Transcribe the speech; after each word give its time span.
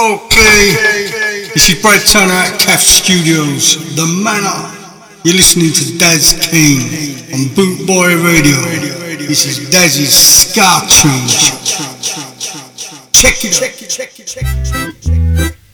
Okay, 0.00 1.50
this 1.52 1.68
is 1.70 1.82
Brad 1.82 2.00
Turner 2.06 2.32
at 2.32 2.60
CAF 2.60 2.78
Studios, 2.78 3.96
The 3.96 4.06
Manor. 4.06 4.70
You're 5.24 5.34
listening 5.34 5.72
to 5.72 5.98
Daz 5.98 6.38
Kane 6.38 7.18
on 7.34 7.52
Boot 7.56 7.84
Boy 7.84 8.14
Radio. 8.22 8.54
This 9.26 9.44
is 9.44 9.68
Daz's 9.70 10.14
Ska 10.14 10.86
Train. 10.86 11.26
Check 13.10 13.42
it 13.42 14.36
out. 14.70 15.67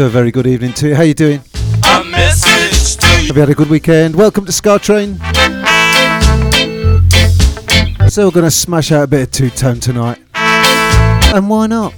A 0.00 0.08
very 0.08 0.30
good 0.30 0.46
evening 0.46 0.72
to 0.72 0.88
you. 0.88 0.94
How 0.94 1.02
you 1.02 1.12
doing? 1.12 1.42
A 1.84 2.02
message 2.04 2.96
to 2.96 3.06
you. 3.20 3.26
Have 3.26 3.36
you 3.36 3.40
had 3.40 3.50
a 3.50 3.54
good 3.54 3.68
weekend? 3.68 4.16
Welcome 4.16 4.46
to 4.46 4.52
Ska 4.52 4.78
Train. 4.78 5.18
So 8.08 8.24
we're 8.24 8.30
going 8.30 8.46
to 8.46 8.50
smash 8.50 8.92
out 8.92 9.02
a 9.02 9.06
bit 9.06 9.24
of 9.24 9.30
two 9.30 9.50
tone 9.50 9.78
tonight, 9.78 10.16
and 10.34 11.50
why 11.50 11.66
not? 11.66 11.92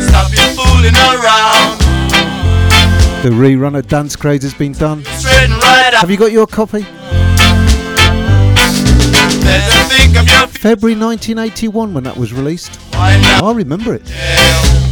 Stop 0.00 0.32
your 0.32 0.48
fooling 0.56 0.94
around. 0.94 1.78
The 3.22 3.28
rerun 3.30 3.78
of 3.78 3.86
Dance 3.86 4.16
Craze 4.16 4.44
has 4.44 4.54
been 4.54 4.72
done. 4.72 5.02
Right. 5.02 5.92
Have 5.92 6.10
you 6.10 6.16
got 6.16 6.32
your 6.32 6.46
copy? 6.46 6.84
Better 9.42 9.94
think 9.94 10.16
of 10.16 10.26
your 10.26 10.46
February 10.46 10.98
1981 10.98 11.92
when 11.92 12.04
that 12.04 12.16
was 12.16 12.32
released. 12.32 12.80
I 12.94 13.52
remember 13.54 13.92
it. 13.94 14.10
A 14.10 14.83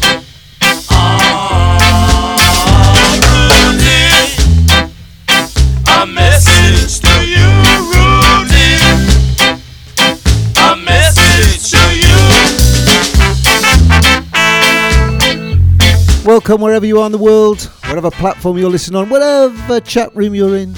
Welcome 16.25 16.61
wherever 16.61 16.87
you 16.87 17.01
are 17.01 17.07
in 17.07 17.13
the 17.13 17.19
world, 17.19 17.63
whatever 17.89 18.11
platform 18.11 18.57
you're 18.57 18.71
listening 18.71 18.97
on, 18.97 19.09
whatever 19.09 19.81
chat 19.81 20.15
room 20.17 20.35
you're 20.35 20.57
in. 20.57 20.73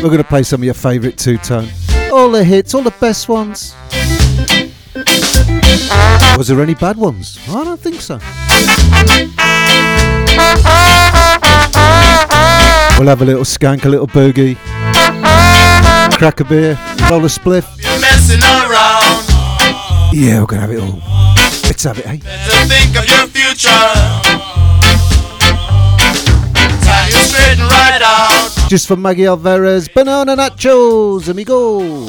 We're 0.00 0.08
going 0.08 0.18
to 0.18 0.26
play 0.28 0.42
some 0.42 0.60
of 0.60 0.64
your 0.64 0.74
favourite 0.74 1.18
two 1.18 1.38
tone. 1.38 1.68
All 2.12 2.30
the 2.30 2.44
hits, 2.44 2.74
all 2.74 2.82
the 2.82 2.94
best 3.00 3.28
ones. 3.28 3.74
Was 6.36 6.48
there 6.48 6.62
any 6.62 6.74
bad 6.74 6.96
ones? 6.96 7.38
I 7.48 7.64
don't 7.64 7.80
think 7.80 8.00
so. 8.00 8.18
We'll 12.98 13.06
have 13.06 13.22
a 13.22 13.24
little 13.24 13.44
skank, 13.44 13.84
a 13.84 13.88
little 13.88 14.08
boogie, 14.08 14.56
crack 16.18 16.40
a 16.40 16.44
beer, 16.44 16.76
roll 17.08 17.24
a 17.24 17.28
spliff. 17.28 17.64
You're 17.80 18.00
messing 18.00 18.42
around. 18.42 19.24
Yeah, 20.12 20.40
we're 20.40 20.46
to 20.46 20.56
have 20.58 20.72
it 20.72 20.80
all. 20.80 20.98
Let's 21.62 21.84
have 21.84 21.98
it, 22.00 22.06
eh? 22.06 22.16
Better 22.16 22.66
think 22.66 22.96
of 22.98 23.06
your 23.06 23.28
future. 23.28 23.68
Time 26.82 27.08
you 27.12 27.22
straighten 27.22 27.64
right 27.66 28.02
out. 28.02 28.68
Just 28.68 28.88
for 28.88 28.96
Maggie 28.96 29.26
Alvarez, 29.26 29.88
banana 29.88 30.34
nachos, 30.34 31.28
amigo. 31.28 32.04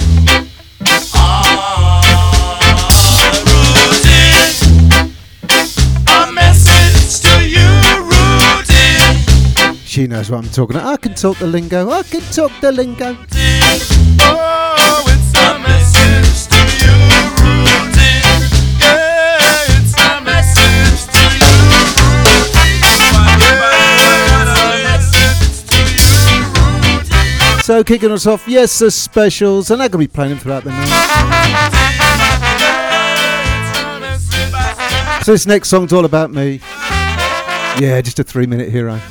She 10.00 10.08
knows 10.08 10.32
what 10.32 10.46
I'm 10.46 10.50
talking 10.52 10.78
about. 10.78 10.94
I 10.94 10.96
can 10.96 11.14
talk 11.14 11.38
the 11.40 11.48
lingo. 11.48 11.90
I 11.90 12.04
can 12.04 12.22
talk 12.32 12.54
the 12.62 12.72
lingo. 12.72 13.18
Oh, 14.22 15.04
it's 15.08 15.34
a 15.38 15.60
message 15.60 16.48
to 16.48 16.56
you, 16.80 16.96
Rudy. 17.44 18.24
Yeah, 18.80 19.76
it's 19.76 19.92
a 20.00 20.22
message 20.24 21.04
to 21.12 21.20
you, 21.36 21.52
Rudy. 22.00 22.80
Yeah, 23.52 23.76
it's 24.48 24.56
a 24.56 24.80
message 24.88 25.68
to 25.68 25.80
you, 27.58 27.64
So 27.64 27.84
kicking 27.84 28.14
us 28.14 28.26
off, 28.26 28.48
yes, 28.48 28.80
the 28.80 28.90
specials, 28.92 29.70
and 29.70 29.82
I'm 29.84 29.90
gonna 29.90 30.02
be 30.02 30.08
playing 30.08 30.30
them 30.30 30.40
throughout 30.40 30.64
the 30.64 30.72
night. 30.72 30.88
So 35.26 35.34
this 35.34 35.46
next 35.46 35.68
song's 35.68 35.92
all 35.92 36.06
about 36.06 36.32
me. 36.32 36.62
Yeah, 37.78 38.00
just 38.00 38.20
a 38.20 38.24
three-minute 38.24 38.70
hero. 38.70 39.02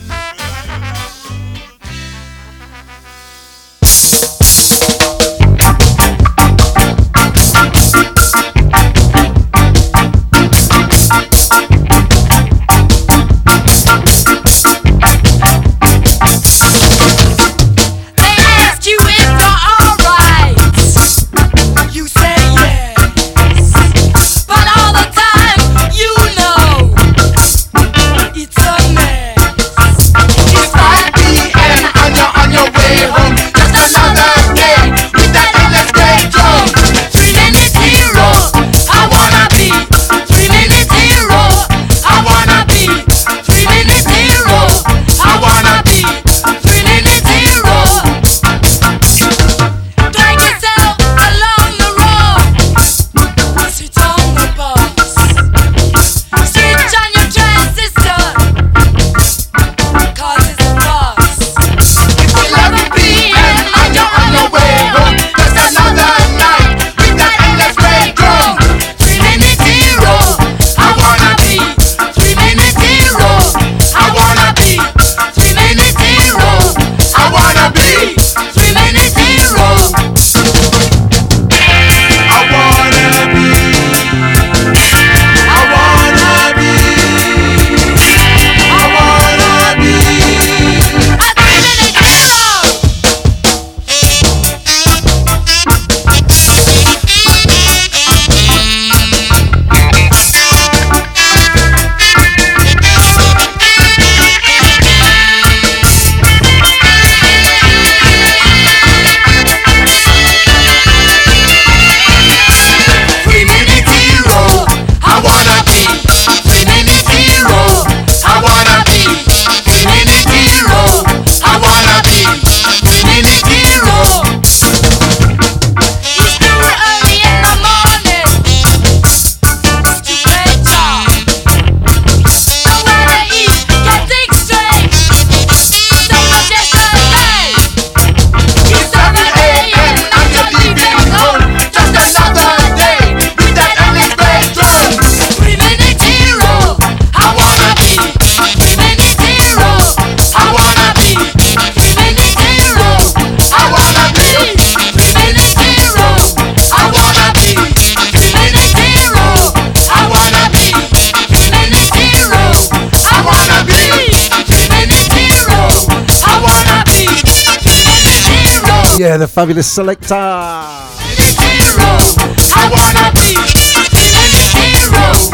Yeah, 168.98 169.16
the 169.16 169.28
fabulous 169.28 169.78
Selecter. 169.78 170.18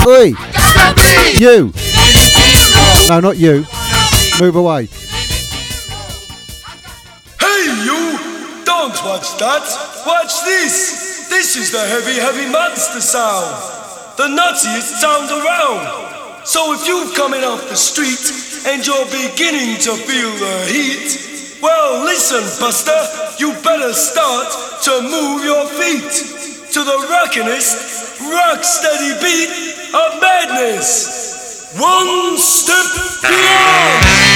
Oi. 0.06 0.34
You. 1.40 1.72
No, 3.08 3.20
not 3.20 3.38
you. 3.38 3.64
Move 4.38 4.56
away. 4.56 4.84
Hey, 7.40 7.64
you! 7.88 8.18
Don't 8.66 8.92
watch 9.02 9.32
that. 9.38 9.64
Watch 10.06 10.44
this. 10.44 11.28
This 11.30 11.56
is 11.56 11.72
the 11.72 11.80
heavy, 11.80 12.20
heavy 12.20 12.52
monster 12.52 13.00
sound. 13.00 13.48
The 14.18 14.24
nuttiest 14.24 15.00
sound 15.00 15.30
around. 15.30 16.44
So 16.44 16.74
if 16.74 16.86
you're 16.86 17.10
coming 17.14 17.42
off 17.42 17.66
the 17.70 17.76
street 17.76 18.20
and 18.66 18.86
you're 18.86 19.06
beginning 19.06 19.80
to 19.80 19.96
feel 19.96 20.32
the 20.36 20.66
heat, 20.70 21.33
well, 21.62 22.04
listen, 22.04 22.42
Buster, 22.60 23.00
you 23.38 23.52
better 23.62 23.92
start 23.92 24.48
to 24.84 25.02
move 25.02 25.44
your 25.44 25.66
feet 25.66 26.12
to 26.72 26.84
the 26.84 27.06
rockinest, 27.08 28.20
rock 28.20 28.62
steady 28.64 29.14
beat 29.20 29.50
of 29.94 30.20
madness. 30.20 31.72
One 31.78 32.36
step 32.38 33.22
beyond. 33.22 34.33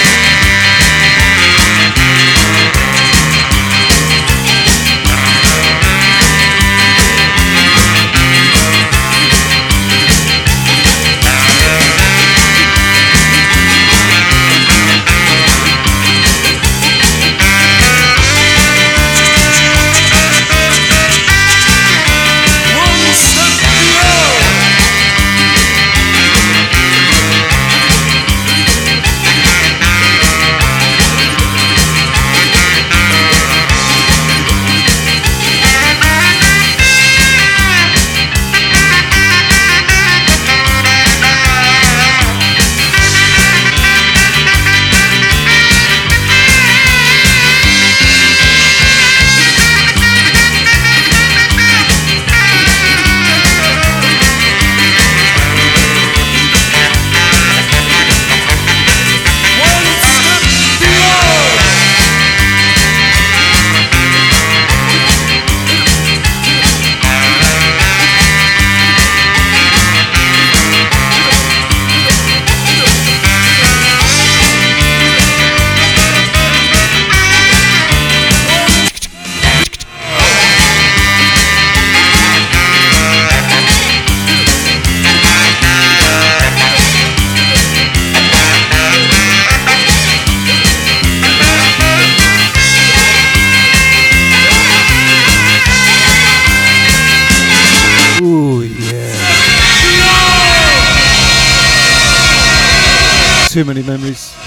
too 103.48 103.64
many 103.64 103.82
memories. 103.82 104.37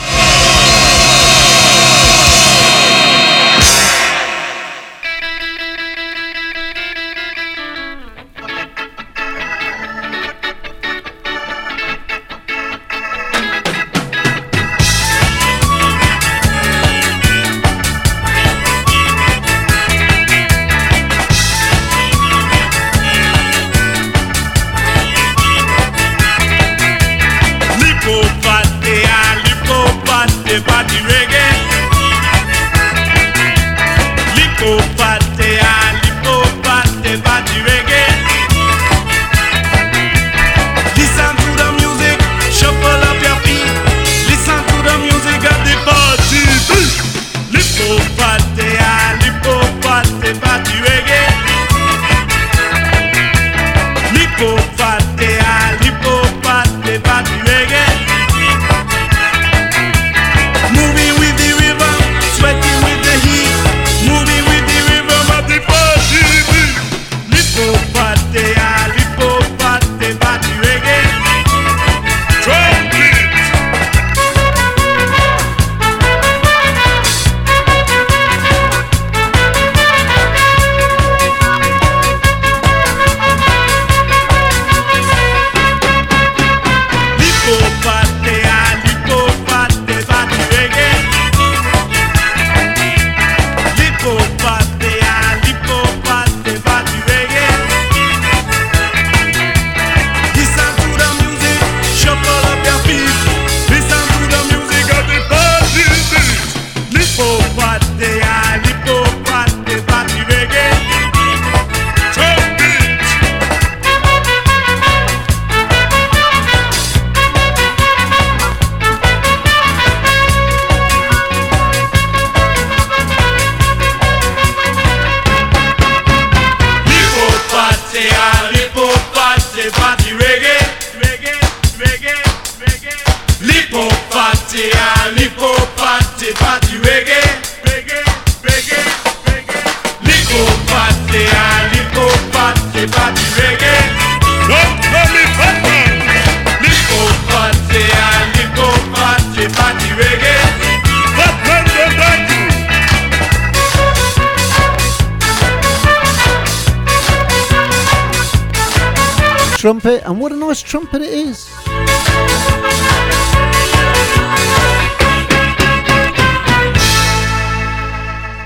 What 160.32 160.38
a 160.38 160.46
nice 160.46 160.62
trumpet 160.62 161.02
it 161.02 161.10
is! 161.10 161.46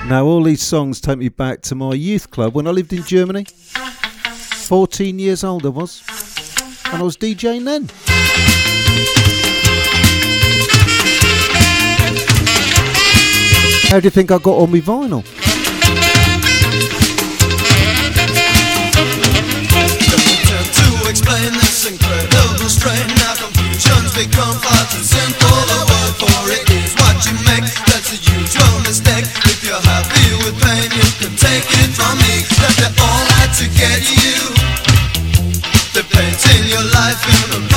Now, 0.10 0.26
all 0.26 0.42
these 0.42 0.64
songs 0.64 1.00
take 1.00 1.20
me 1.20 1.30
back 1.30 1.62
to 1.62 1.76
my 1.76 1.94
youth 1.94 2.32
club 2.32 2.56
when 2.56 2.66
I 2.66 2.72
lived 2.72 2.92
in 2.92 3.04
Germany. 3.04 3.46
14 3.46 5.20
years 5.20 5.44
old 5.44 5.64
I 5.64 5.70
was, 5.70 6.02
and 6.86 6.96
I 6.96 7.04
was 7.04 7.18
DJing 7.18 7.66
then. 7.66 7.88
How 13.92 14.00
do 14.00 14.06
you 14.06 14.10
think 14.10 14.32
I 14.32 14.40
got 14.40 14.58
on 14.58 14.72
with 14.72 14.88
vinyl? 14.88 15.35
to 22.66 22.72
strain. 22.72 23.08
Now 23.22 23.36
confusions 23.38 24.12
Become 24.18 24.58
far 24.58 24.84
too 24.90 25.06
simple 25.06 25.58
The 25.70 25.80
word 25.86 26.14
for 26.18 26.42
it 26.50 26.66
is 26.74 26.92
what 26.98 27.18
you 27.26 27.38
make. 27.46 27.66
That's 27.86 28.10
a 28.10 28.18
usual 28.18 28.76
mistake. 28.82 29.26
If 29.46 29.62
you're 29.62 29.86
happy 29.94 30.28
with 30.42 30.58
pain 30.58 30.90
You 30.90 31.10
can 31.22 31.34
take 31.38 31.68
it 31.82 31.92
from 31.94 32.18
me. 32.18 32.34
That 32.62 32.74
they're 32.82 32.98
all 33.06 33.26
out 33.42 33.52
to 33.62 33.66
get 33.70 34.02
you. 34.10 34.38
They're 35.94 36.10
painting 36.10 36.66
your 36.74 36.86
life 36.90 37.22
in 37.38 37.62
a 37.62 37.75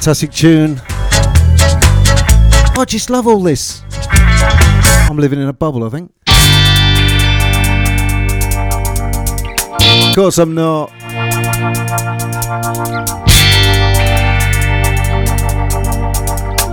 fantastic 0.00 0.32
tune. 0.32 0.80
I 2.74 2.84
just 2.88 3.10
love 3.10 3.26
all 3.26 3.42
this. 3.42 3.82
I'm 5.10 5.18
living 5.18 5.38
in 5.38 5.46
a 5.46 5.52
bubble, 5.52 5.84
I 5.84 5.90
think. 5.90 6.10
Of 10.08 10.14
course, 10.14 10.38
I'm 10.38 10.54
not. 10.54 10.90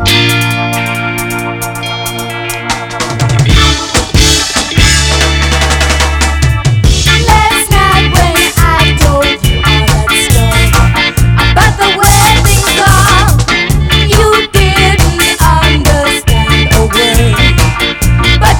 Thank 0.10 0.42
you. 0.42 0.47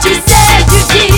she 0.08 0.14
said 0.22 0.72
you 0.72 1.10
did. 1.10 1.17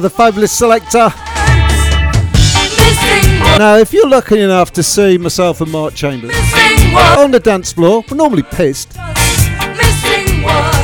the 0.00 0.10
fabulous 0.10 0.58
Selecter. 0.58 1.12
Now, 3.58 3.76
if 3.76 3.92
you're 3.92 4.08
lucky 4.08 4.40
enough 4.40 4.72
to 4.72 4.82
see 4.82 5.18
myself 5.18 5.60
and 5.60 5.70
Mark 5.70 5.94
Chambers 5.94 6.34
on 7.18 7.30
the 7.30 7.40
dance 7.40 7.72
floor, 7.72 8.02
we're 8.10 8.16
normally 8.16 8.42
pissed. 8.42 8.96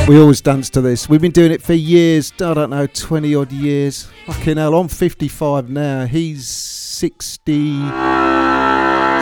We 0.08 0.20
always 0.20 0.40
dance 0.40 0.70
to 0.70 0.80
this. 0.80 1.08
We've 1.08 1.20
been 1.20 1.32
doing 1.32 1.50
it 1.50 1.62
for 1.62 1.72
years. 1.72 2.32
I 2.40 2.54
don't 2.54 2.70
know, 2.70 2.86
20 2.86 3.34
odd 3.34 3.50
years. 3.52 4.08
Fucking 4.26 4.56
hell, 4.56 4.74
I'm 4.74 4.88
55 4.88 5.70
now. 5.70 6.06
He's 6.06 6.46
60. 6.46 7.90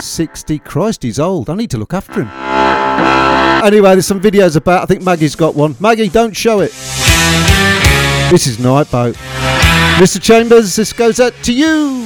60. 0.01 0.59
Christ, 0.59 1.03
he's 1.03 1.19
old. 1.19 1.49
I 1.49 1.55
need 1.55 1.71
to 1.71 1.79
look 1.79 1.95
after 1.95 2.23
him. 2.23 2.29
Anyway, 3.65 3.93
there's 3.93 4.07
some 4.07 4.21
videos 4.21 4.57
about. 4.57 4.83
I 4.83 4.87
think 4.87 5.03
Maggie's 5.03 5.37
got 5.37 5.55
one. 5.55 5.75
Maggie, 5.81 6.09
don't 6.09 6.37
show 6.37 6.61
it. 6.61 6.73
This 8.31 8.47
is 8.47 8.59
Nightboat. 8.59 9.17
Mr. 9.99 10.21
Chambers, 10.21 10.75
this 10.75 10.93
goes 10.93 11.21
out 11.21 11.33
to 11.45 11.53
you. 11.53 12.04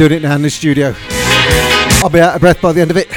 doing 0.00 0.12
it 0.12 0.22
now 0.22 0.34
in 0.34 0.40
the 0.40 0.48
studio. 0.48 0.94
I'll 2.02 2.08
be 2.08 2.20
out 2.20 2.34
of 2.34 2.40
breath 2.40 2.62
by 2.62 2.72
the 2.72 2.80
end 2.80 2.90
of 2.90 2.96
it. 2.96 3.10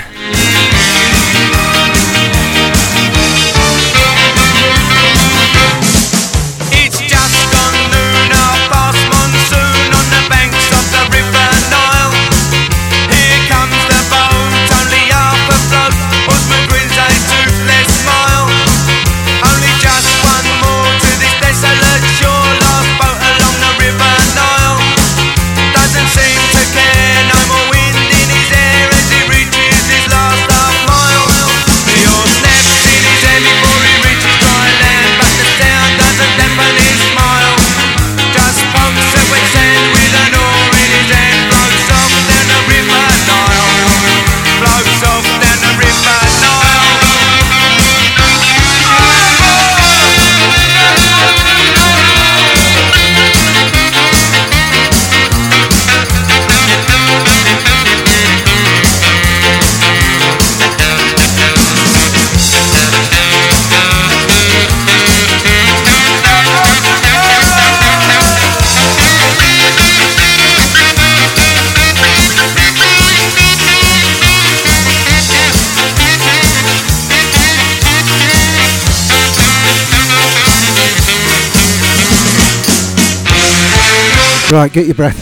Right, 84.53 84.71
get 84.71 84.85
your 84.85 84.93
breath. 84.93 85.17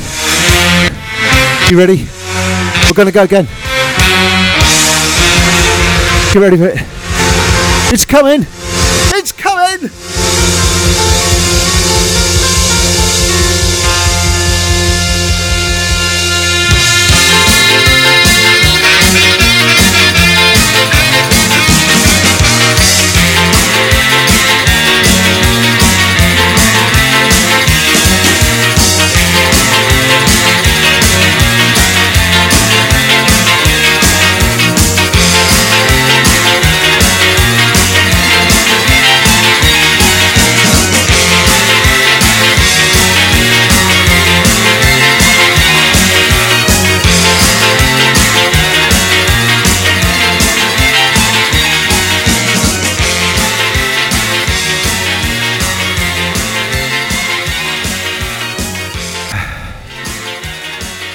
You 1.72 1.78
ready? 1.78 2.06
We're 2.86 2.94
going 2.94 3.06
to 3.06 3.14
go 3.14 3.24
again. 3.24 3.46
Get 6.34 6.42
ready 6.42 6.58
for 6.58 6.68
it. 6.68 6.78
It's 7.94 8.04
coming. 8.04 8.46
It's 9.16 9.32
coming. 9.32 9.90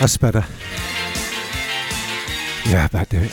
That's 0.06 0.18
better. 0.18 0.44
Yeah, 2.64 2.86
that 2.92 3.08
do 3.08 3.18
it. 3.18 3.32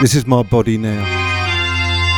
This 0.00 0.14
is 0.14 0.26
my 0.26 0.42
body 0.42 0.78
now. 0.78 1.04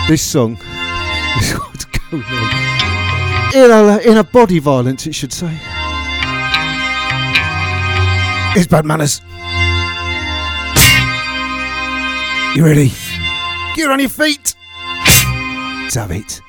This 0.06 0.22
song 0.22 0.52
is 1.40 1.50
what's 1.50 1.84
going 1.86 2.22
on. 2.22 3.54
In 3.56 3.70
a, 3.72 3.98
in 4.12 4.16
a 4.18 4.22
body 4.22 4.60
violence, 4.60 5.08
it 5.08 5.14
should 5.16 5.32
say. 5.32 5.52
It's 8.54 8.68
bad 8.68 8.84
manners. 8.84 9.20
You 12.56 12.64
ready? 12.64 12.92
Get 13.74 13.90
on 13.90 13.98
your 13.98 14.08
feet. 14.08 14.54
Let's 15.82 15.96
have 15.96 16.12
it. 16.12 16.40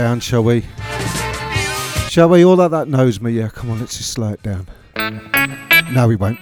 Down, 0.00 0.18
shall 0.18 0.42
we? 0.42 0.64
Shall 2.08 2.30
we? 2.30 2.42
All 2.42 2.56
that 2.56 2.70
that 2.70 2.88
knows 2.88 3.20
me, 3.20 3.32
yeah. 3.32 3.50
Come 3.50 3.70
on, 3.70 3.80
let's 3.80 3.98
just 3.98 4.10
slow 4.12 4.32
it 4.32 4.42
down. 4.42 4.66
No, 5.92 6.08
we 6.08 6.16
won't. 6.16 6.38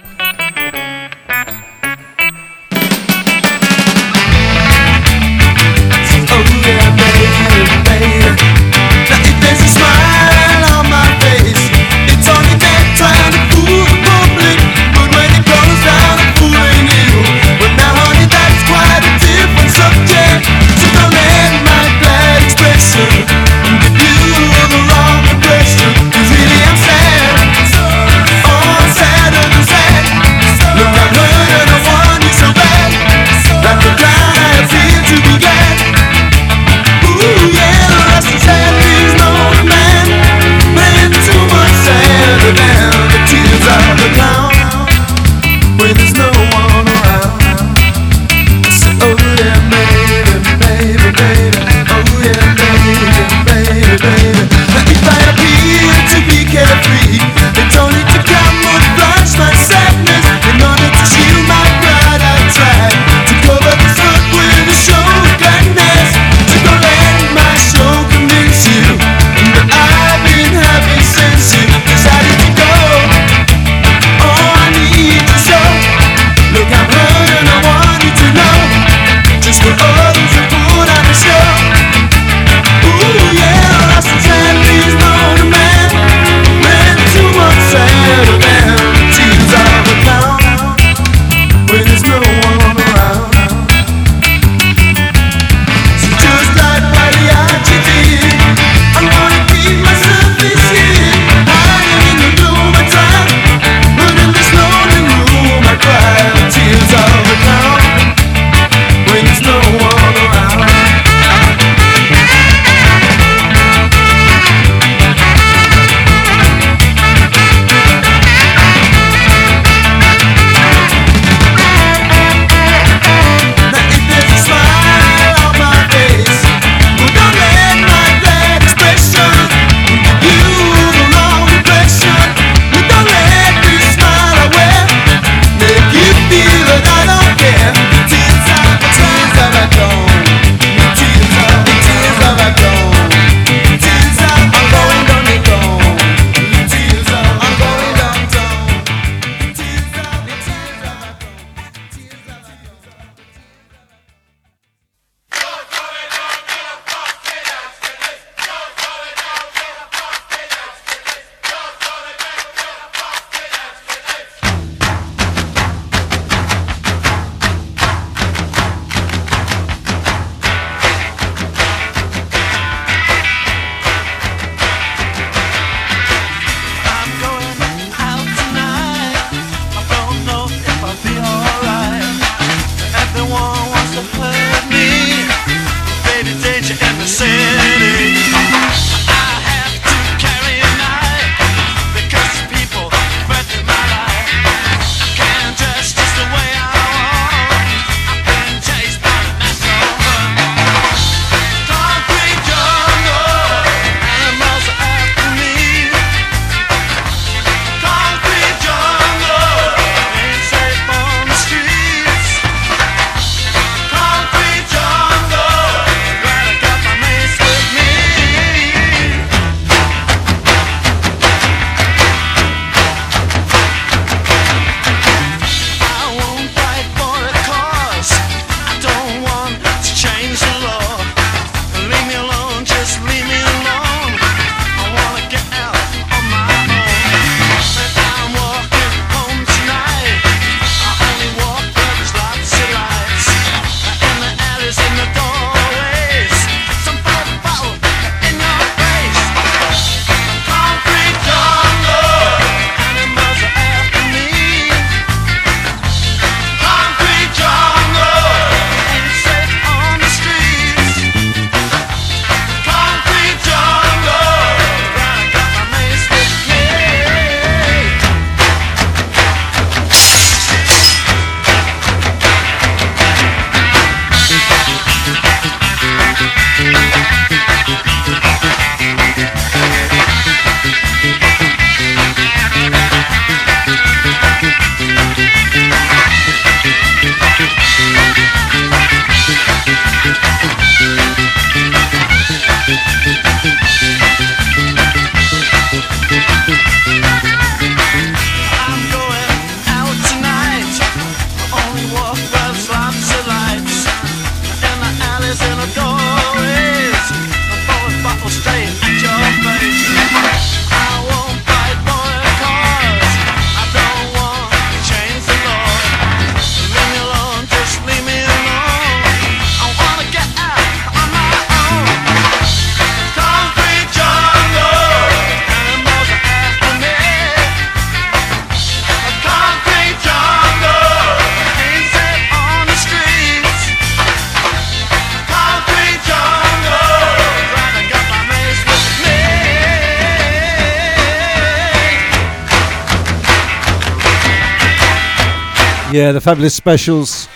Yeah, 345.99 346.13
the 346.13 346.21
fabulous 346.21 346.55
specials. 346.55 347.27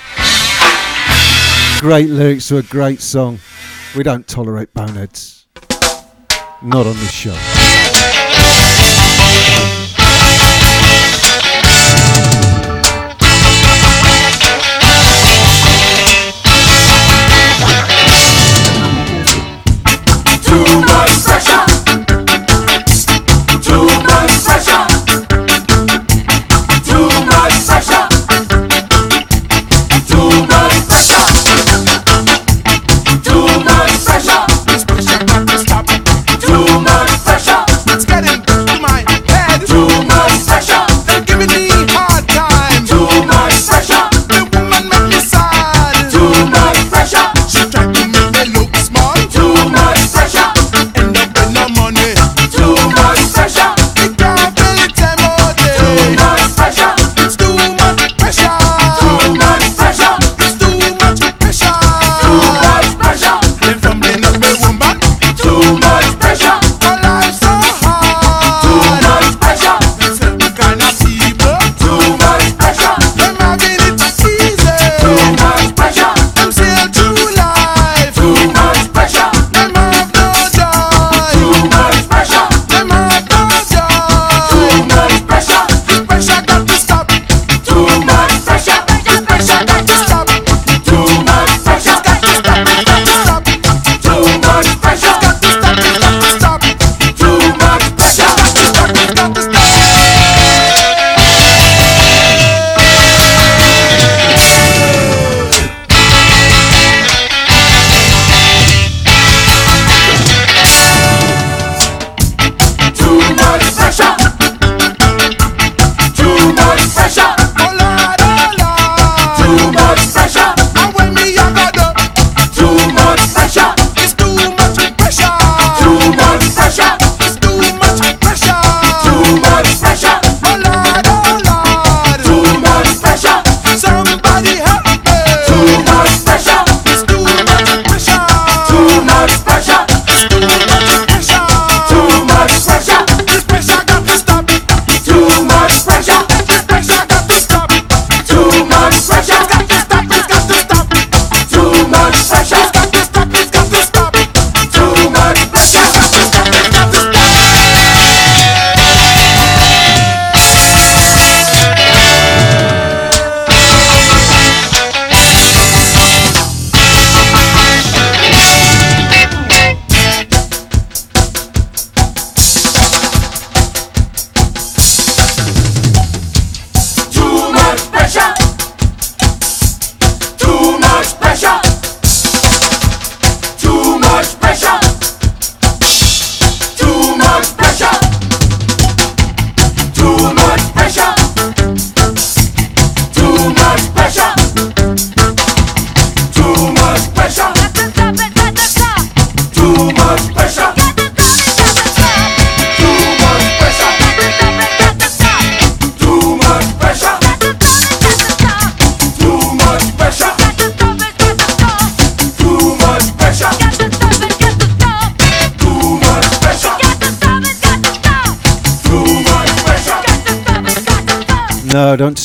Great 1.82 2.08
lyrics 2.08 2.48
to 2.48 2.60
a 2.60 2.64
great 2.64 3.02
song. 3.02 3.40
We 3.94 4.04
don't 4.04 4.26
tolerate 4.26 4.74
boneheads. 4.74 5.46
Not 6.62 6.88
on 6.88 6.94
this 6.94 7.12
show. 7.12 7.53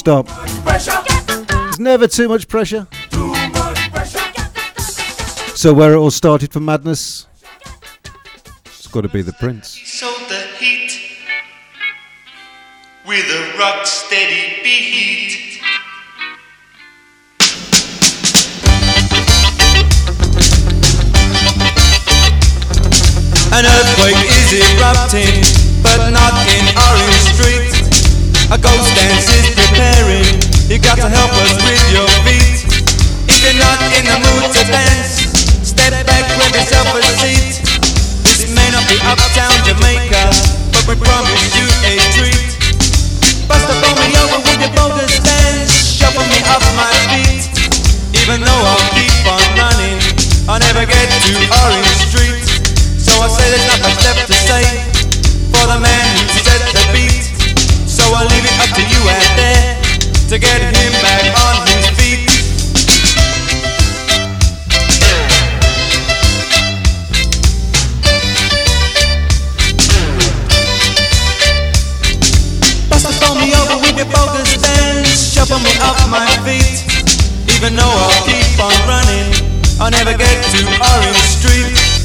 Stop. 0.09 0.27
There's 1.49 1.79
never 1.79 2.07
too 2.07 2.29
much 2.29 2.49
pressure. 2.49 2.87
Too 3.11 3.27
much 3.27 3.91
pressure. 3.91 4.21
So 5.55 5.75
where 5.75 5.93
it 5.93 5.97
all 5.97 6.11
started 6.11 6.51
for 6.51 6.61
madness, 6.61 7.27
it's 8.65 8.87
got 8.87 9.03
to 9.03 9.11
be 9.11 9.21
the 9.21 9.35
Prince. 9.35 9.69
So 9.69 10.07
the 10.31 10.47
heat 10.59 10.93
with 13.07 13.27
a 13.27 13.59
rock 13.59 13.85
steady 13.85 14.63
beat. 14.63 15.61
An 23.53 23.67
earthquake 23.67 24.25
is 24.41 24.53
erupting, 24.73 25.43
but 25.83 26.09
not 26.09 26.33
in 26.57 26.65
Orange 26.89 27.21
Street. 27.35 27.79
A 28.51 28.57
ghost 28.57 28.95
dance 28.97 29.29
is 29.29 29.68
preparing. 29.79 30.27
You 30.67 30.79
got 30.83 30.99
to 30.99 31.07
help 31.07 31.31
us 31.39 31.55
with 31.63 31.79
your 31.95 32.11
feet. 32.27 32.67
If 33.31 33.39
you're 33.47 33.63
not 33.63 33.79
in 33.95 34.03
the 34.11 34.19
mood 34.27 34.51
to 34.51 34.63
dance, 34.67 35.23
step 35.63 35.95
back, 36.03 36.27
grab 36.35 36.51
yourself 36.51 36.91
a 36.99 37.03
seat. 37.23 37.63
This 38.27 38.51
may 38.51 38.67
not 38.75 38.83
be 38.91 38.99
uptown 39.07 39.55
Jamaica, 39.63 40.35
but 40.75 40.83
we 40.91 40.95
promise 40.99 41.55
you 41.55 41.67
a 41.87 41.95
treat. 42.11 42.59
Bust 43.47 43.71
up 43.71 43.79
me 44.03 44.11
over 44.19 44.43
with 44.43 44.59
your 44.59 44.75
bogus 44.75 45.23
dance, 45.23 45.71
shuffle 45.71 46.27
me 46.27 46.43
off 46.51 46.67
my 46.75 46.91
feet. 47.15 47.47
Even 48.19 48.43
though 48.43 48.63
I'll 48.67 48.89
keep 48.99 49.15
on 49.31 49.47
running, 49.55 50.03
I'll 50.51 50.59
never 50.59 50.83
get 50.91 51.07
to 51.07 51.33
Orange 51.55 52.03
Street. 52.11 52.43
So 52.99 53.15
I 53.23 53.31
say 53.31 53.47
there's 53.47 53.69
not 53.71 53.95
left 54.03 54.27
to 54.27 54.35
say 54.35 54.99
for 55.55 55.71
the 55.71 55.79
man 55.79 56.07
who 56.19 56.27
said 56.43 56.78
I'll 58.15 58.27
leave 58.27 58.45
it 58.45 58.57
up 58.61 58.71
to 58.75 58.83
you 58.83 59.01
out 59.09 59.37
there 59.37 59.77
to 60.29 60.39
get 60.39 60.61
him 60.61 60.93
back 61.03 61.25
on 61.45 61.67
his 61.69 61.89
feet. 61.97 62.29
Bust 72.89 73.13
phone 73.21 73.39
me 73.41 73.53
over 73.55 73.77
with 73.83 73.97
your 73.97 74.07
bogus 74.13 74.57
dance, 74.57 75.35
shuffle 75.35 75.59
me 75.61 75.73
off 75.83 76.01
my 76.11 76.27
feet. 76.45 76.85
Even 77.57 77.77
though 77.77 77.85
I'll 77.85 78.25
keep 78.25 78.59
on 78.59 78.73
running, 78.89 79.33
I'll 79.81 79.91
never 79.91 80.17
get 80.17 80.45
to 80.53 80.61
Orange 80.65 81.17
Street. 81.17 81.98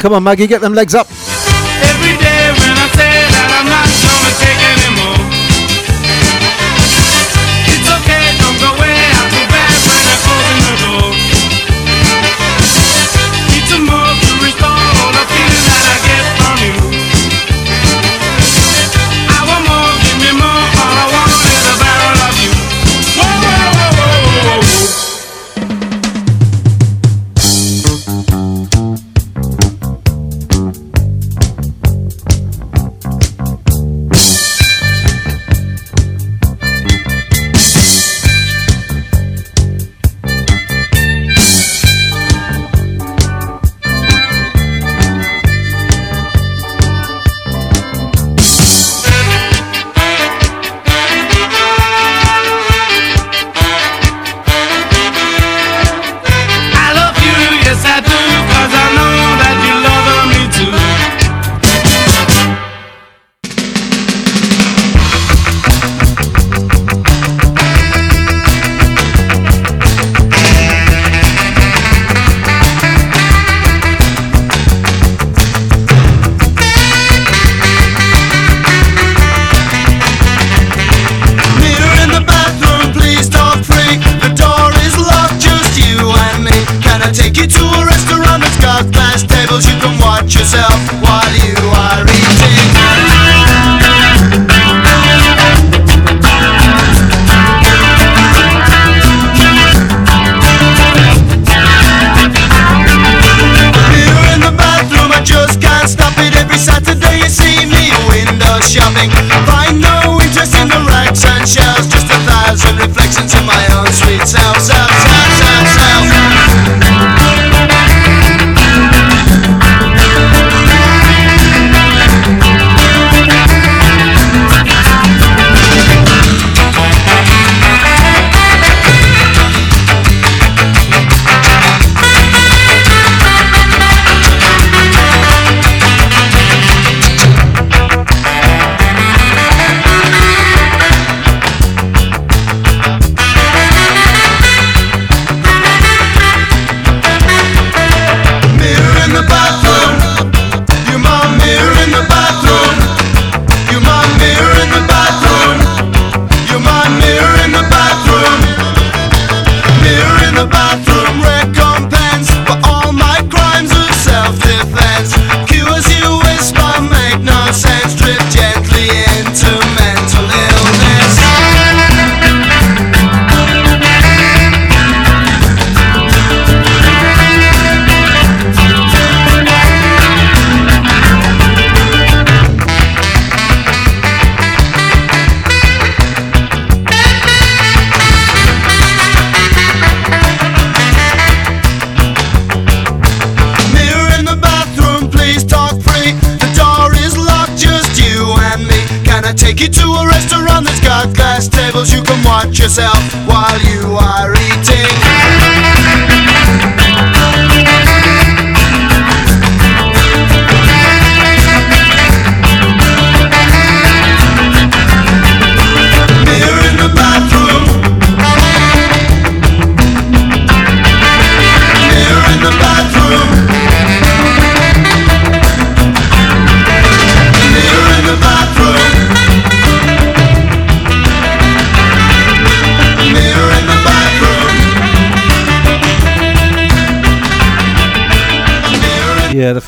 Come 0.00 0.12
on, 0.12 0.22
Maggie, 0.22 0.46
get 0.46 0.60
them 0.60 0.74
legs 0.74 0.94
up. 0.94 1.08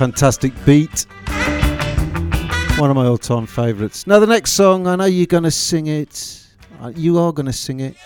fantastic 0.00 0.54
beat. 0.64 1.04
One 2.78 2.88
of 2.88 2.96
my 2.96 3.04
all 3.04 3.18
time 3.18 3.44
favourites. 3.44 4.06
Now, 4.06 4.18
the 4.18 4.26
next 4.26 4.52
song, 4.52 4.86
I 4.86 4.96
know 4.96 5.04
you're 5.04 5.26
going 5.26 5.42
to 5.42 5.50
sing 5.50 5.88
it. 5.88 6.42
Uh, 6.80 6.90
you 6.96 7.18
are 7.18 7.34
going 7.34 7.44
to 7.44 7.52
sing 7.52 7.80
it. 7.80 7.96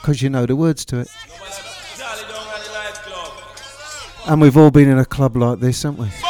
Because 0.00 0.22
you 0.22 0.30
know 0.30 0.46
the 0.46 0.54
words 0.54 0.84
to 0.84 1.00
it. 1.00 1.08
And 4.28 4.40
we've 4.40 4.56
all 4.56 4.70
been 4.70 4.88
in 4.88 4.98
a 4.98 5.04
club 5.04 5.36
like 5.36 5.58
this, 5.58 5.82
haven't 5.82 5.98
we? 5.98 6.29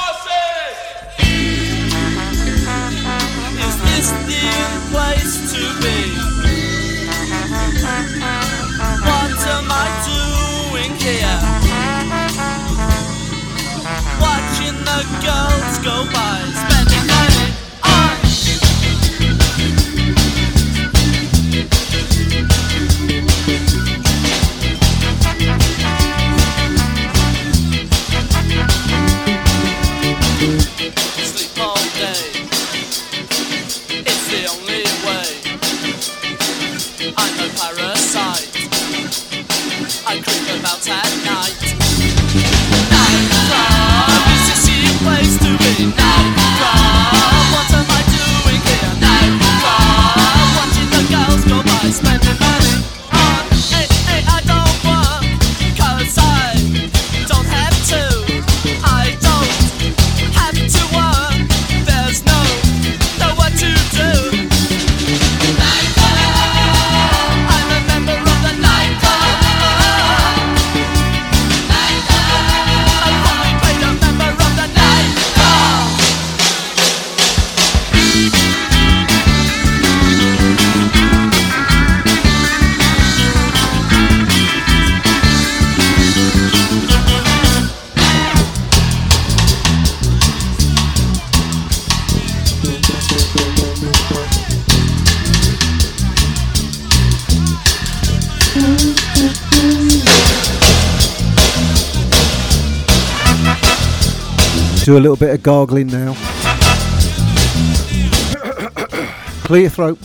do 104.90 104.96
a 104.96 104.98
little 104.98 105.16
bit 105.16 105.32
of 105.32 105.40
gargling 105.40 105.86
now. 105.86 106.14
Clear 109.44 109.68
throat. 109.68 109.98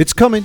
It's 0.00 0.12
coming. 0.12 0.44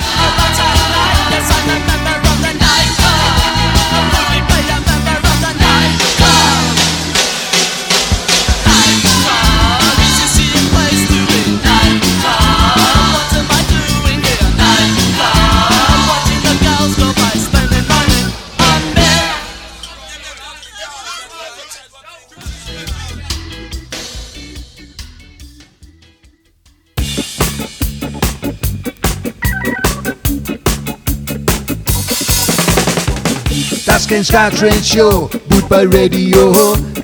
Daz 34.11 34.27
Kane 34.27 34.49
Skytrain 34.51 34.83
Show, 34.83 35.29
Boot 35.47 35.69
Boy 35.69 35.87
Radio. 35.87 36.51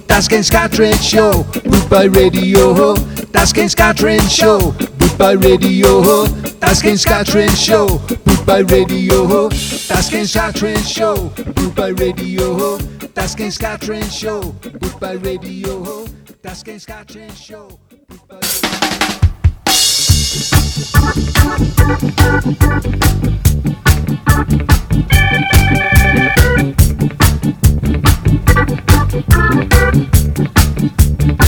Tashkent 0.08 0.44
Ska 0.44 0.68
Train 0.68 0.94
Show, 0.96 1.44
Boot 1.64 1.90
Boy 1.90 2.10
Radio. 2.10 2.96
Tashkent 3.32 3.72
Ska 3.72 3.94
Train 3.94 4.20
Show, 4.28 4.74
Boot 4.98 5.18
Boy 5.18 5.38
Radio. 5.38 6.26
Tashkent 6.60 7.00
Ska 7.00 7.24
Train 7.24 7.50
Show, 7.52 7.88
Boot 8.26 8.46
Boy 8.46 8.64
Radio. 8.66 9.48
Tashkent 9.88 10.28
Ska 10.28 10.52
Train 10.52 10.84
Show, 10.84 11.32
Boot 11.56 11.76
Boy 11.76 11.94
Radio. 11.94 12.78
Tashkent 13.16 13.54
Ska 13.54 13.78
Train 13.78 14.10
Show, 14.10 14.42
Boot 14.42 15.00
Boy 15.00 15.18
Radio. 15.18 16.06
Tashkent 16.44 16.82
Ska 16.82 17.06
Train 17.06 17.32
Show, 17.32 17.80
Boot 18.10 18.28
Boy 18.28 18.40
Radio. 18.42 18.78
Thank 29.10 29.32
you. 31.42 31.47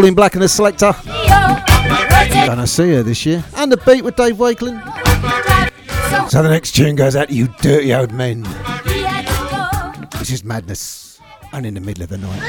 Pauline 0.00 0.14
Black 0.14 0.32
and 0.32 0.42
the 0.42 0.46
Selecter. 0.46 0.96
Gonna 2.46 2.66
see 2.66 2.94
her 2.94 3.02
this 3.02 3.26
year. 3.26 3.44
And 3.56 3.70
the 3.70 3.76
beat 3.76 4.02
with 4.02 4.16
Dave 4.16 4.38
Wakeling. 4.38 4.80
So 6.30 6.42
the 6.42 6.48
next 6.48 6.72
tune 6.72 6.96
goes 6.96 7.16
out 7.16 7.28
to 7.28 7.34
you 7.34 7.48
dirty 7.60 7.92
old 7.92 8.10
men. 8.10 8.44
This 10.18 10.30
is 10.30 10.42
madness. 10.42 11.20
And 11.52 11.66
in 11.66 11.74
the 11.74 11.80
middle 11.80 12.02
of 12.02 12.08
the 12.08 12.16
night. 12.16 12.40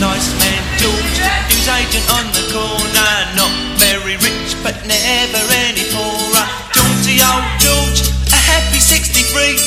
Nice 0.00 0.32
man 0.40 0.62
George, 0.78 1.20
he 1.52 1.60
agent 1.68 2.08
on 2.16 2.24
the 2.32 2.48
corner, 2.54 3.12
not 3.36 3.52
very 3.76 4.16
rich 4.16 4.56
but 4.62 4.74
never 4.86 5.42
any 5.52 5.84
poorer 5.92 6.37
old 7.24 7.46
George, 7.58 8.00
a 8.30 8.38
happy 8.38 8.78
63. 8.78 9.58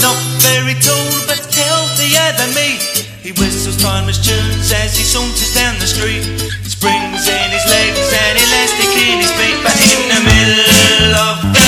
Not 0.00 0.18
very 0.40 0.74
tall, 0.80 1.10
but 1.26 1.40
healthier 1.52 2.28
than 2.38 2.50
me. 2.54 2.78
He 3.24 3.32
whistles 3.40 3.76
timeless 3.80 4.20
tunes 4.20 4.72
as 4.72 4.96
he 4.96 5.04
saunters 5.04 5.54
down 5.54 5.78
the 5.80 5.86
street. 5.86 6.24
Springs 6.64 7.24
in 7.28 7.48
his 7.50 7.66
legs 7.68 8.12
and 8.12 8.34
elastic 8.38 8.90
in 9.00 9.18
his 9.20 9.32
feet, 9.32 9.58
but 9.64 9.76
in 9.80 10.00
the 10.12 10.20
middle 10.28 11.14
of 11.16 11.36
the 11.52 11.63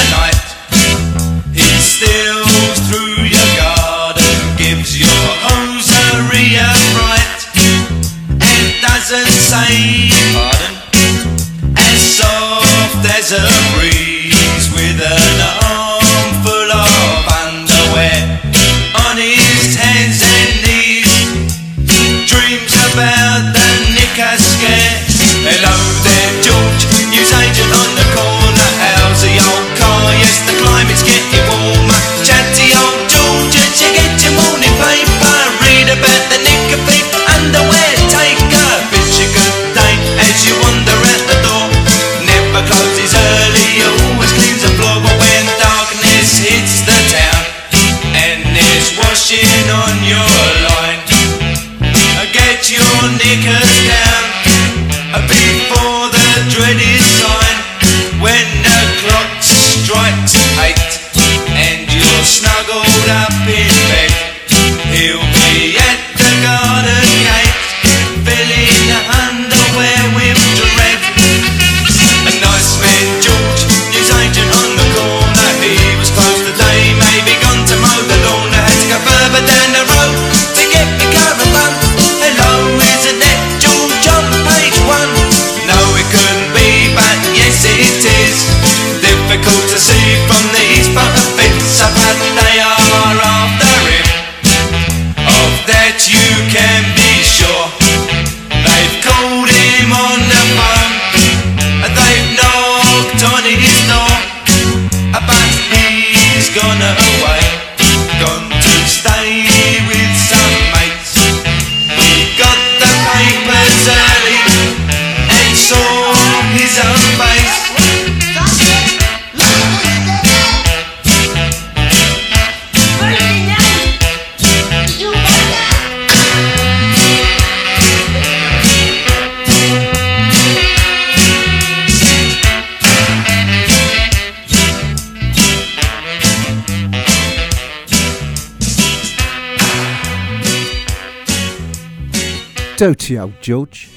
Dirty 142.76 143.18
old 143.18 143.32
George. 143.40 143.88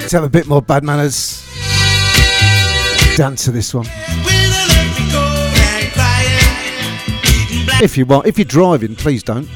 Let's 0.00 0.12
have 0.12 0.24
a 0.24 0.30
bit 0.30 0.46
more 0.46 0.62
bad 0.62 0.84
manners. 0.84 1.44
Dance 3.16 3.44
to 3.44 3.50
this 3.50 3.74
one. 3.74 3.84
If 7.82 7.98
you 7.98 8.06
want, 8.06 8.26
if 8.26 8.38
you're 8.38 8.46
driving, 8.46 8.96
please 8.96 9.22
don't. 9.22 9.46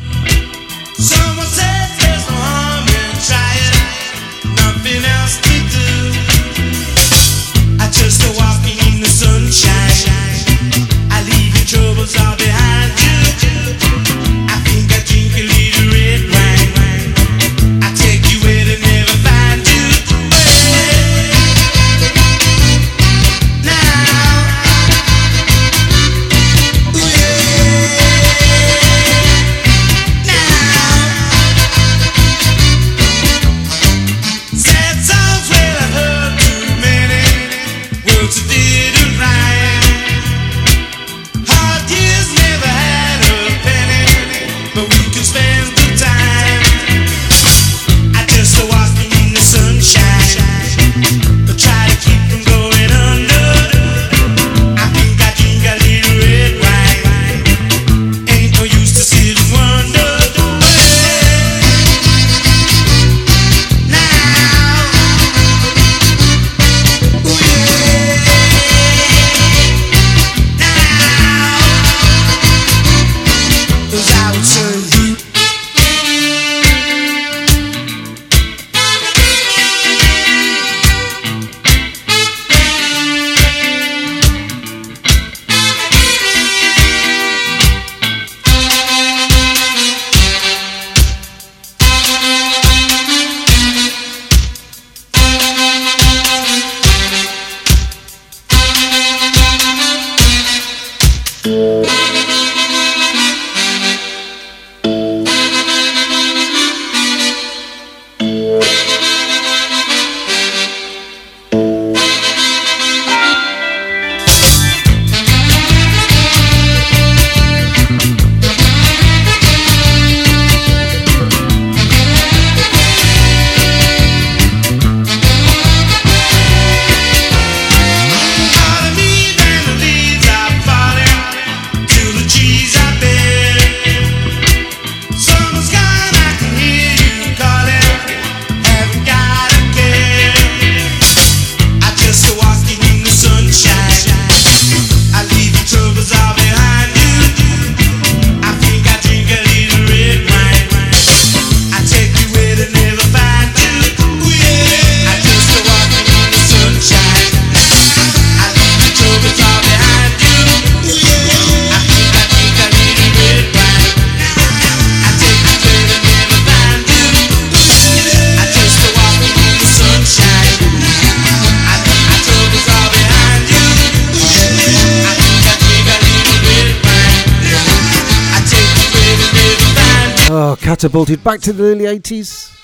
catapulted 180.80 181.22
back 181.22 181.38
to 181.40 181.52
the 181.52 181.62
early 181.62 181.84
80s. 181.84 182.56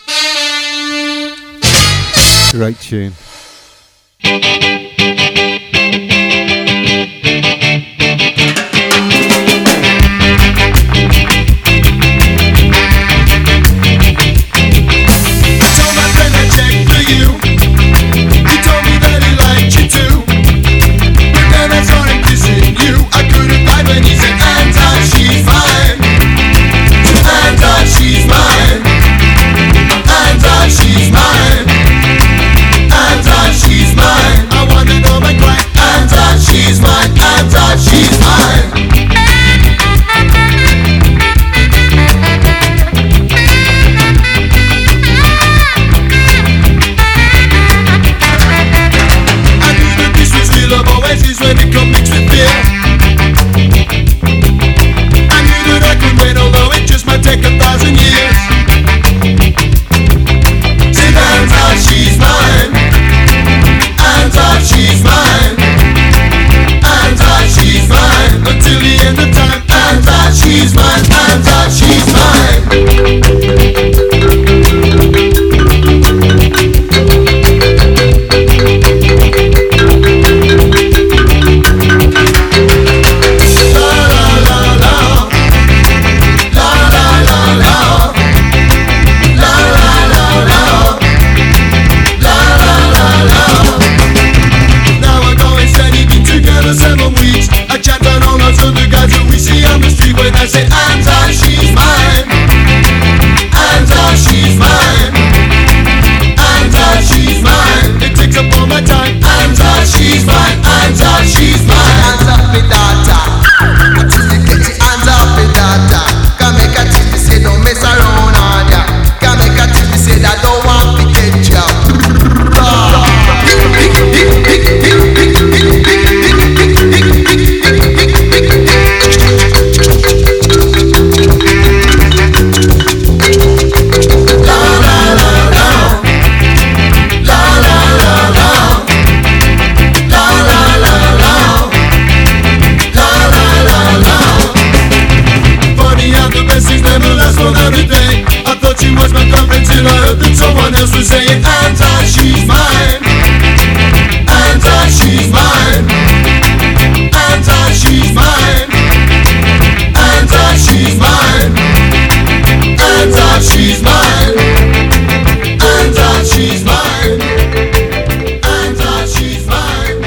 Great 2.52 2.80
tune. 2.80 3.12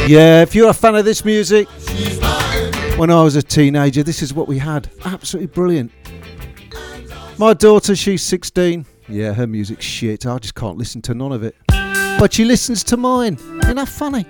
Yeah, 0.09 0.41
if 0.41 0.55
you're 0.55 0.71
a 0.71 0.73
fan 0.73 0.95
of 0.95 1.05
this 1.05 1.23
music, 1.23 1.67
when 2.97 3.11
I 3.11 3.21
was 3.21 3.35
a 3.35 3.43
teenager, 3.43 4.01
this 4.01 4.23
is 4.23 4.33
what 4.33 4.47
we 4.47 4.57
had. 4.57 4.89
Absolutely 5.05 5.45
brilliant. 5.45 5.91
My 7.37 7.53
daughter, 7.53 7.95
she's 7.95 8.23
16. 8.23 8.87
Yeah, 9.07 9.33
her 9.33 9.45
music's 9.45 9.85
shit. 9.85 10.25
I 10.25 10.39
just 10.39 10.55
can't 10.55 10.79
listen 10.79 11.03
to 11.03 11.13
none 11.13 11.31
of 11.31 11.43
it. 11.43 11.55
But 11.67 12.33
she 12.33 12.43
listens 12.43 12.83
to 12.85 12.97
mine. 12.97 13.35
Isn't 13.35 13.75
that 13.75 13.87
funny? 13.87 14.25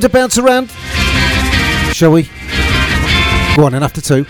time 0.00 0.10
to 0.10 0.16
bounce 0.16 0.38
around, 0.38 0.70
shall 1.92 2.12
we? 2.12 2.22
Go 3.56 3.64
on, 3.64 3.74
and 3.74 3.82
after 3.82 4.00
two. 4.00 4.24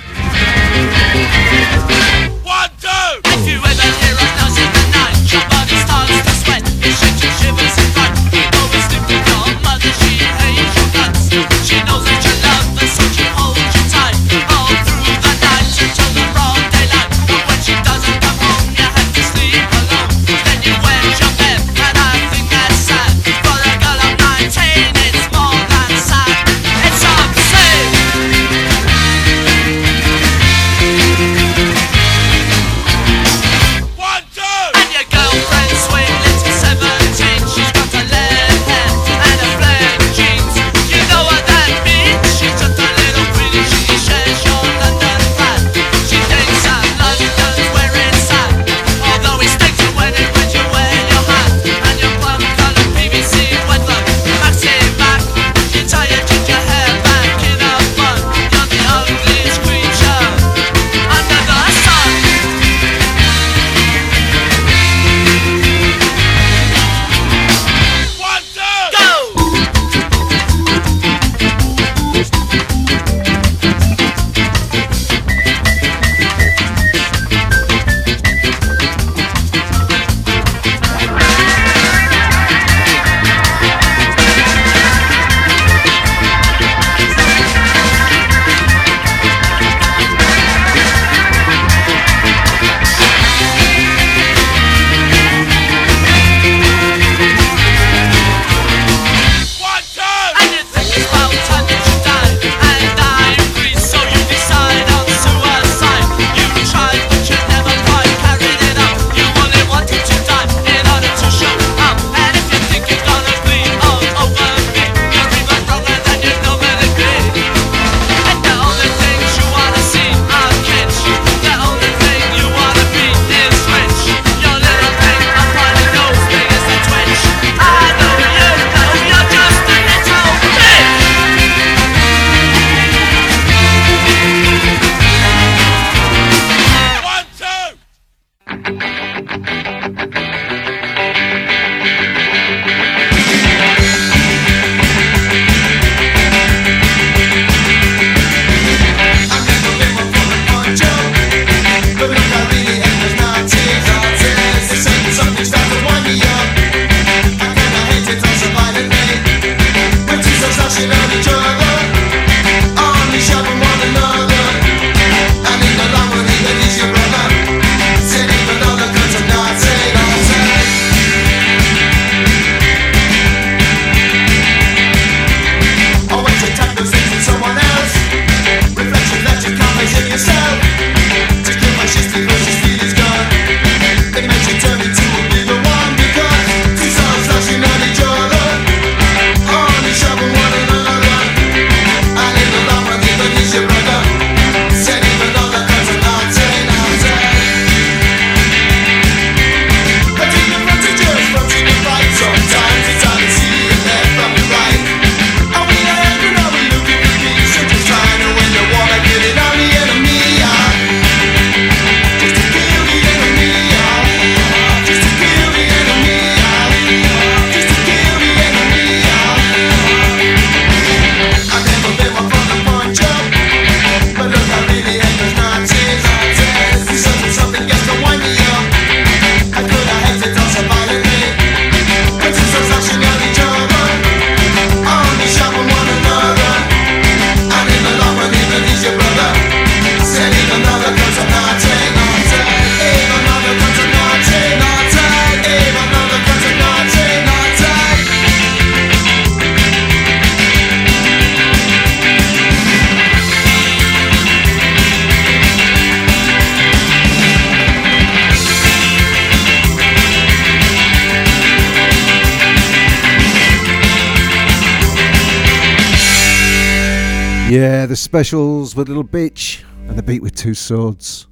specials 268.08 268.74
with 268.74 268.88
Little 268.88 269.04
Bitch 269.04 269.62
and 269.86 269.98
the 269.98 270.02
beat 270.02 270.22
with 270.22 270.34
two 270.34 270.54
swords. 270.54 271.26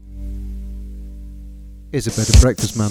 Is 1.91 2.07
a 2.07 2.11
bed 2.11 2.29
and 2.29 2.41
breakfast 2.43 2.77
man. 2.77 2.91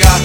got 0.00 0.23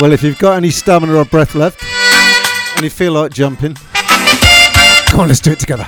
Well, 0.00 0.12
if 0.12 0.22
you've 0.22 0.38
got 0.38 0.56
any 0.56 0.70
stamina 0.70 1.14
or 1.14 1.26
breath 1.26 1.54
left 1.54 1.84
and 2.74 2.82
you 2.82 2.88
feel 2.88 3.12
like 3.12 3.32
jumping, 3.32 3.74
come 3.74 5.20
on, 5.20 5.28
let's 5.28 5.40
do 5.40 5.52
it 5.52 5.58
together. 5.58 5.86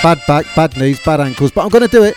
Bad 0.00 0.20
back, 0.28 0.46
bad 0.54 0.76
knees, 0.76 1.00
bad 1.04 1.20
ankles, 1.20 1.50
but 1.50 1.64
I'm 1.64 1.70
going 1.70 1.82
to 1.82 1.88
do 1.88 2.04
it. 2.04 2.14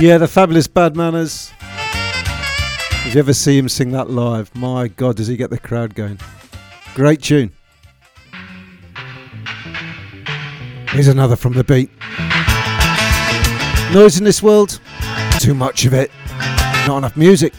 Yeah, 0.00 0.16
the 0.16 0.26
fabulous 0.26 0.66
Bad 0.66 0.96
Manners. 0.96 1.52
If 1.60 3.14
you 3.14 3.18
ever 3.20 3.34
see 3.34 3.58
him 3.58 3.68
sing 3.68 3.90
that 3.90 4.08
live, 4.08 4.50
my 4.56 4.88
God, 4.88 5.16
does 5.16 5.26
he 5.26 5.36
get 5.36 5.50
the 5.50 5.58
crowd 5.58 5.94
going? 5.94 6.18
Great 6.94 7.20
tune. 7.20 7.52
Here's 10.88 11.08
another 11.08 11.36
from 11.36 11.52
the 11.52 11.64
beat. 11.64 11.90
Noise 13.92 14.16
in 14.16 14.24
this 14.24 14.42
world, 14.42 14.80
too 15.38 15.52
much 15.52 15.84
of 15.84 15.92
it, 15.92 16.10
not 16.86 16.96
enough 16.96 17.18
music. 17.18 17.52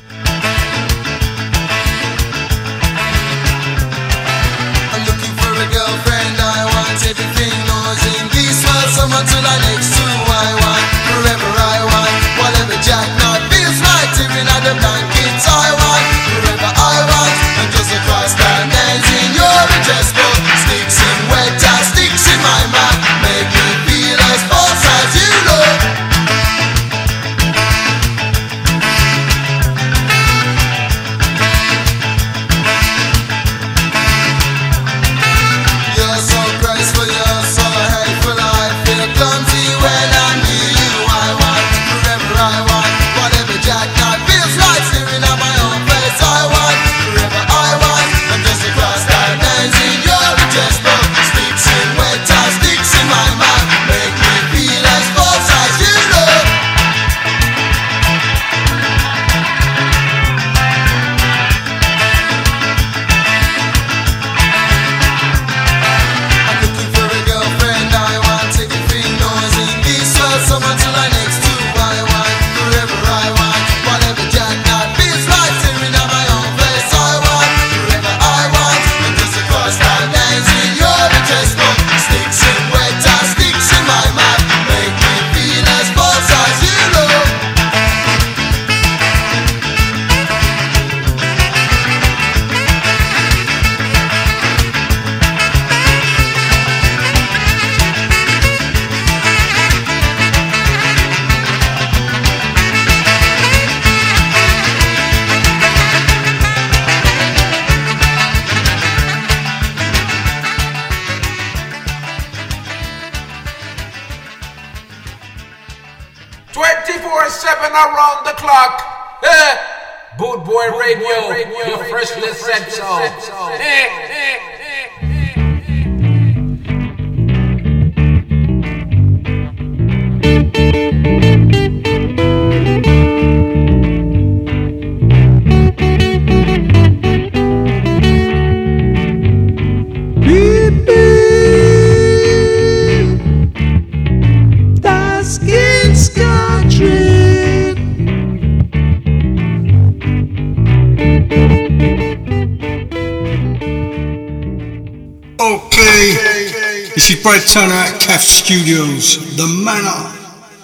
Studios, 158.51 159.37
The 159.37 159.47
Manor. 159.47 160.11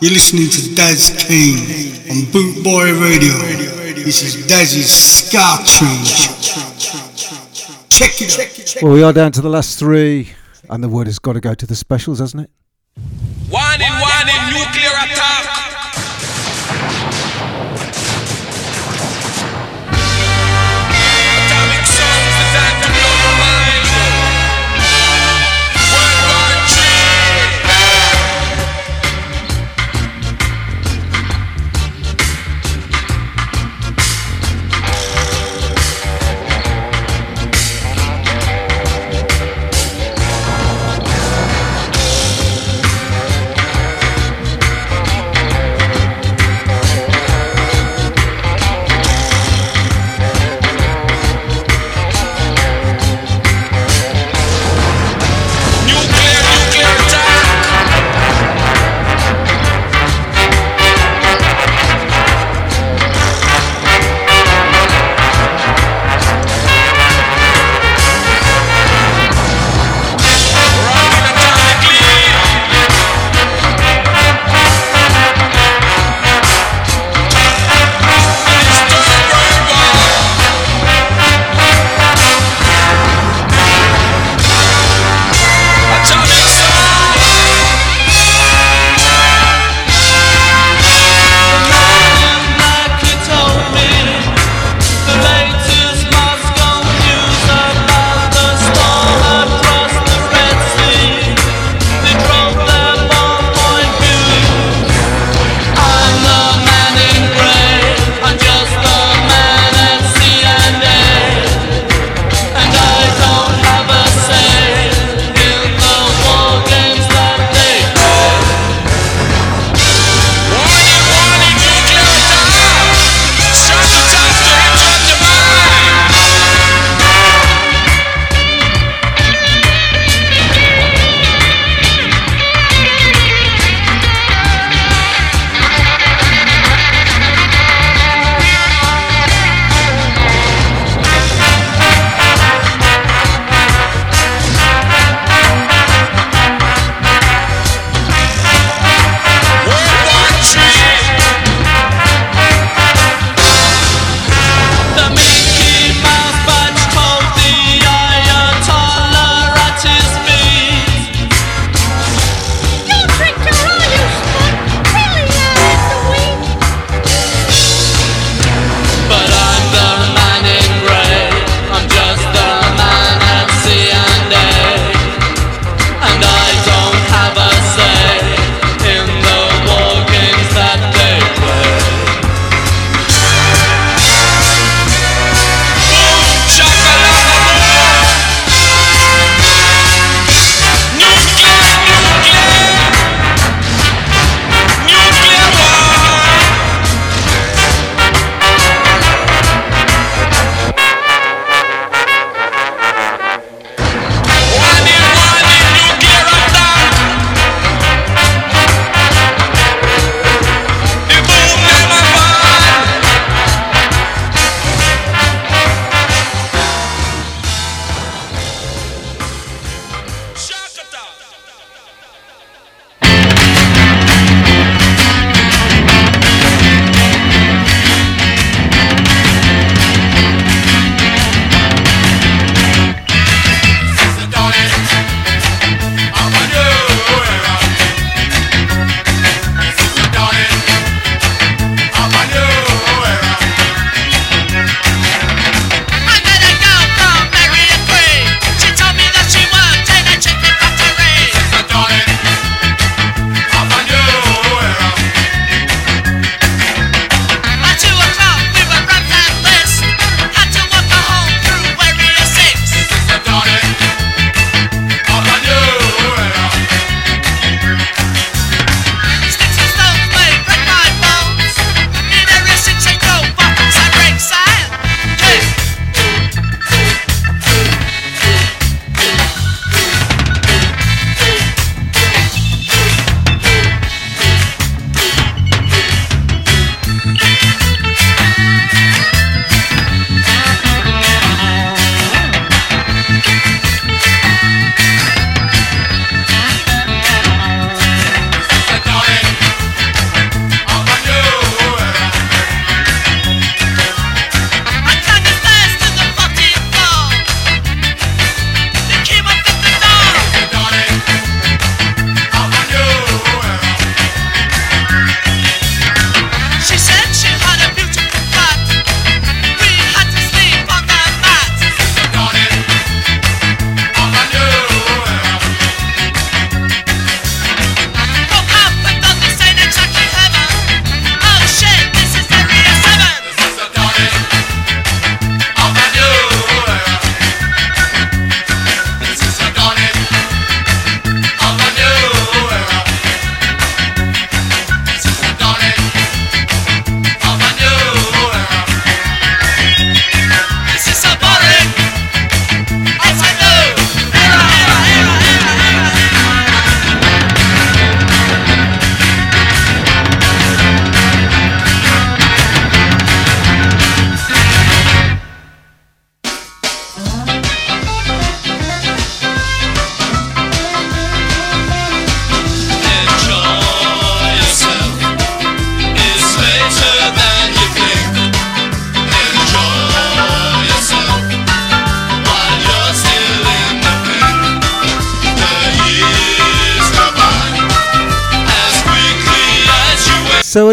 You're 0.01 0.11
listening 0.11 0.49
to 0.49 0.75
Daz 0.75 1.07
Kane 1.25 1.95
on 2.11 2.29
Boot 2.33 2.61
Boy 2.61 2.91
Radio. 2.99 3.31
This 4.03 4.23
is 4.23 4.45
Daz's 4.45 4.91
Ska 4.91 5.63
Tunes. 5.63 6.27
Check 7.87 8.21
it 8.21 8.75
out. 8.75 8.83
Well, 8.83 8.91
we 8.91 9.03
are 9.03 9.13
down 9.13 9.31
to 9.31 9.41
the 9.41 9.47
last 9.47 9.79
three, 9.79 10.33
and 10.69 10.83
the 10.83 10.89
word 10.89 11.07
has 11.07 11.17
got 11.17 11.33
to 11.33 11.39
go 11.39 11.53
to 11.53 11.65
the 11.65 11.75
specials, 11.77 12.19
hasn't 12.19 12.43
it? 12.43 12.51
Warning, 13.49 13.87
warning, 14.03 14.43
nuclear 14.51 14.91
attack. 14.91 15.07
Atomic 15.07 15.16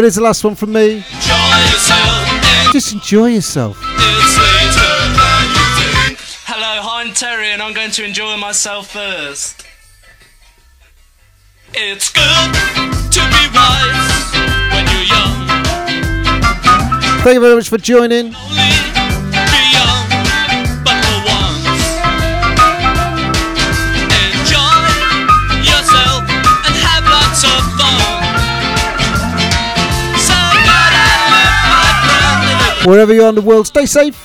So 0.05 0.07
it 0.07 0.09
is 0.09 0.15
the 0.17 0.21
last 0.21 0.43
one 0.43 0.53
from 0.53 0.71
me. 0.71 1.03
Just 2.71 2.93
enjoy 2.93 3.29
yourself. 3.29 3.75
Hello, 6.45 6.87
I'm 6.93 7.11
Terry, 7.11 7.49
and 7.49 7.59
I'm 7.59 7.73
going 7.73 7.89
to 7.89 8.05
enjoy 8.05 8.37
myself 8.37 8.91
first. 8.91 9.65
It's 11.73 12.11
good 12.11 12.53
to 13.13 13.19
be 13.33 13.49
wise 13.51 14.31
when 14.69 14.85
you're 14.93 15.09
young. 15.09 15.47
Thank 17.23 17.33
you 17.33 17.41
very 17.41 17.55
much 17.55 17.69
for 17.69 17.79
joining. 17.79 18.35
Wherever 32.85 33.15
you 33.15 33.23
are 33.23 33.29
in 33.29 33.35
the 33.35 33.41
world, 33.41 33.65
stay 33.65 33.87
safe. 33.87 34.15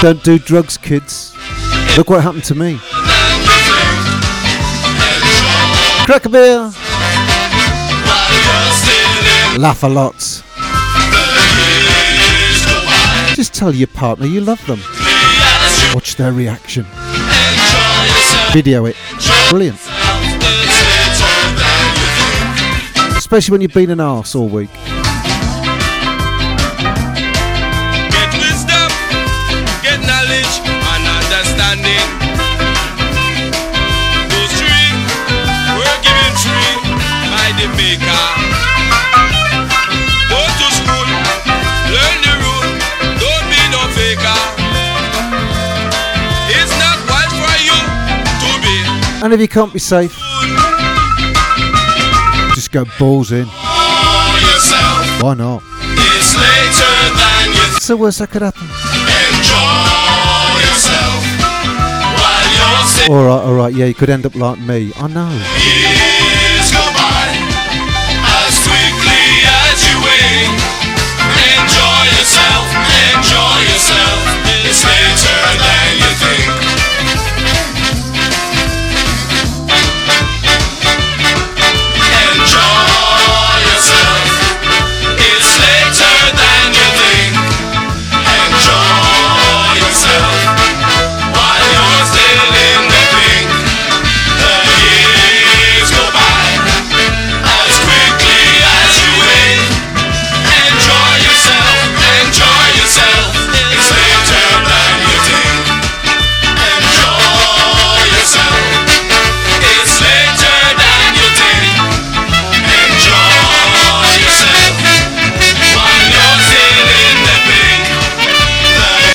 Don't 0.00 0.22
do 0.24 0.38
drugs, 0.38 0.78
kids. 0.78 1.36
Look 1.94 2.08
what 2.08 2.22
happened 2.22 2.44
to 2.44 2.54
me. 2.54 2.78
Crack 6.06 6.24
a 6.24 6.28
beer. 6.30 6.72
Laugh 9.58 9.82
a 9.82 9.88
lot. 9.88 10.14
Just 13.36 13.52
tell 13.52 13.74
your 13.74 13.88
partner 13.88 14.24
you 14.24 14.40
love 14.40 14.64
them. 14.66 14.80
Watch 15.94 16.16
their 16.16 16.32
reaction. 16.32 16.86
Video 18.54 18.86
it. 18.86 18.96
Brilliant. 19.50 19.78
Especially 23.18 23.52
when 23.52 23.60
you've 23.60 23.74
been 23.74 23.90
an 23.90 24.00
arse 24.00 24.34
all 24.34 24.48
week. 24.48 24.70
And 49.22 49.34
if 49.34 49.40
you 49.40 49.48
can't 49.48 49.72
be 49.72 49.78
safe, 49.78 50.16
just 52.54 52.72
go 52.72 52.86
balls 52.98 53.32
in. 53.32 53.46
Why 55.20 55.34
not? 55.36 55.62
It's 57.76 57.86
the 57.86 57.96
worst 57.98 58.18
that 58.20 58.30
could 58.30 58.42
happen. 58.42 58.66
Alright, 63.10 63.44
alright, 63.44 63.74
yeah, 63.74 63.86
you 63.86 63.94
could 63.94 64.08
end 64.08 64.24
up 64.24 64.34
like 64.34 64.58
me. 64.60 64.92
I 64.96 65.06
know. 65.08 65.99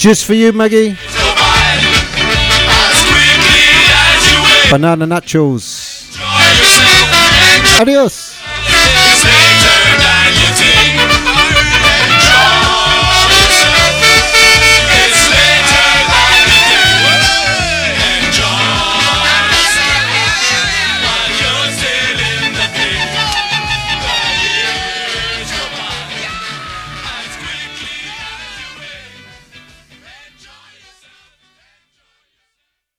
Just 0.05 0.25
for 0.25 0.35
you, 0.35 0.53
Maggie. 0.53 0.95
Banana 4.69 5.07
nachos. 5.07 6.13
Adios. 7.81 8.35